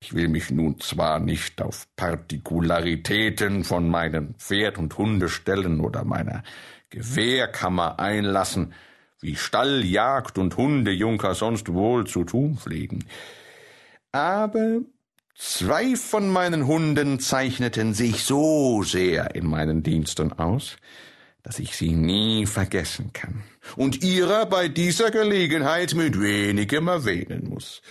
[0.00, 6.44] Ich will mich nun zwar nicht auf Partikularitäten von meinen Pferd- und Hundeställen oder meiner
[6.90, 8.72] Gewehrkammer einlassen,
[9.20, 13.04] wie Stall, Jagd und Hundejunker sonst wohl zu tun pflegen.
[14.12, 14.80] Aber
[15.34, 20.76] zwei von meinen Hunden zeichneten sich so sehr in meinen Diensten aus,
[21.42, 23.42] dass ich sie nie vergessen kann
[23.76, 27.82] und ihrer bei dieser Gelegenheit mit wenigem erwähnen muss.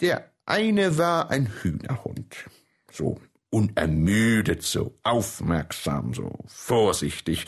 [0.00, 2.48] Der eine war ein Hühnerhund,
[2.90, 7.46] so unermüdet, so aufmerksam, so vorsichtig,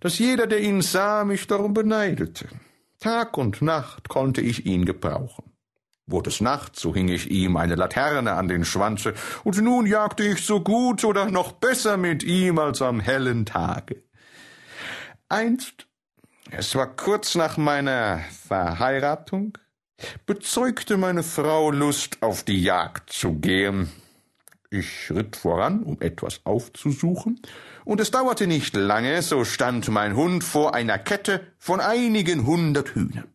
[0.00, 2.48] dass jeder, der ihn sah, mich darum beneidete.
[2.98, 5.52] Tag und Nacht konnte ich ihn gebrauchen.
[6.06, 10.24] Wurde es Nacht, so hing ich ihm eine Laterne an den Schwanze, und nun jagte
[10.24, 14.02] ich so gut oder noch besser mit ihm als am hellen Tage.
[15.28, 15.86] Einst,
[16.50, 19.56] es war kurz nach meiner Verheiratung,
[20.26, 23.90] bezeugte meine Frau Lust, auf die Jagd zu gehen.
[24.70, 27.40] Ich ritt voran, um etwas aufzusuchen,
[27.84, 32.94] und es dauerte nicht lange, so stand mein Hund vor einer Kette von einigen hundert
[32.94, 33.28] Hühnern.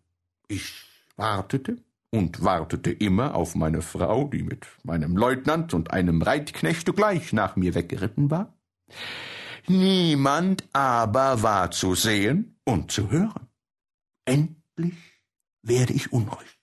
[0.48, 0.74] Ich
[1.16, 1.78] wartete
[2.12, 7.56] und wartete immer auf meine Frau, die mit meinem Leutnant und einem Reitknechte gleich nach
[7.56, 8.54] mir weggeritten war.
[9.68, 13.48] Niemand aber war zu sehen und zu hören.
[14.26, 15.19] Endlich
[15.62, 16.60] werde ich unruhig,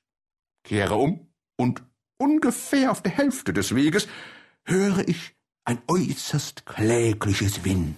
[0.64, 1.82] kehre um und
[2.18, 4.08] ungefähr auf der Hälfte des Weges
[4.64, 7.96] höre ich ein äußerst klägliches Winseln.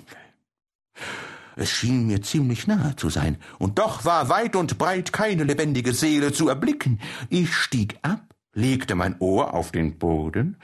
[1.57, 5.93] Es schien mir ziemlich nahe zu sein, und doch war weit und breit keine lebendige
[5.93, 7.01] Seele zu erblicken.
[7.31, 10.57] Ich stieg ab, legte mein Ohr auf den Boden,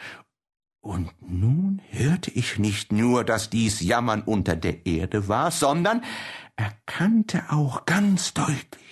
[0.81, 6.05] und nun hörte ich nicht nur, dass dies Jammern unter der Erde war, sondern
[6.57, 8.85] erkannte auch ganz deutlich